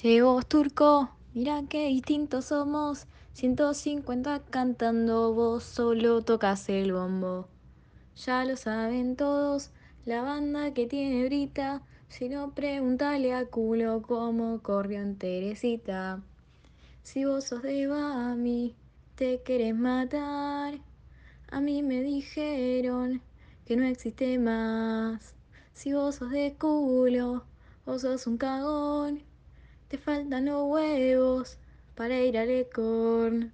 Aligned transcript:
Vos, 0.00 0.46
turco, 0.46 1.10
mira 1.34 1.64
qué 1.68 1.88
distintos 1.88 2.44
somos. 2.46 3.08
150 3.32 4.44
cantando, 4.48 5.34
vos 5.34 5.64
solo 5.64 6.22
tocas 6.22 6.68
el 6.68 6.92
bombo. 6.92 7.48
Ya 8.14 8.44
lo 8.44 8.56
saben 8.56 9.16
todos, 9.16 9.72
la 10.04 10.22
banda 10.22 10.72
que 10.72 10.86
tiene 10.86 11.24
Brita. 11.24 11.82
Si 12.08 12.28
no, 12.28 12.54
pregúntale 12.54 13.34
a 13.34 13.46
culo 13.46 14.02
cómo 14.02 14.62
corrió 14.62 15.00
en 15.00 15.16
Teresita. 15.18 16.22
Si 17.02 17.24
vos 17.24 17.42
sos 17.44 17.62
de 17.62 17.88
Bami, 17.88 18.76
te 19.16 19.42
querés 19.42 19.74
matar. 19.74 20.78
A 21.50 21.60
mí 21.60 21.82
me 21.82 22.02
dijeron 22.02 23.20
que 23.66 23.76
no 23.76 23.84
existe 23.84 24.38
más. 24.38 25.34
Si 25.72 25.92
vos 25.92 26.14
sos 26.14 26.30
de 26.30 26.54
culo, 26.56 27.42
vos 27.84 28.02
sos 28.02 28.28
un 28.28 28.38
cagón. 28.38 29.26
Te 29.88 29.98
faltan 29.98 30.46
los 30.46 30.64
huevos 30.64 31.58
para 31.94 32.20
ir 32.20 32.38
al 32.38 32.50
Ecorn. 32.50 33.52